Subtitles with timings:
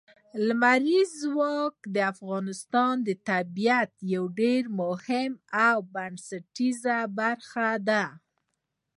[0.47, 8.03] لمریز ځواک د افغانستان د طبیعت یوه ډېره مهمه او بنسټیزه برخه ده.